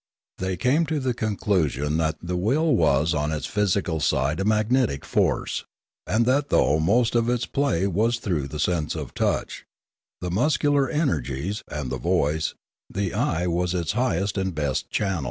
[0.39, 5.05] They came to the conclusion that the will was on its physical side a magnetic
[5.05, 5.63] force,
[6.07, 9.63] and that though most of its play was through the sense of touch,
[10.19, 12.55] the muscular energies, and the voice,
[12.89, 15.19] the eye was its highest and best channel.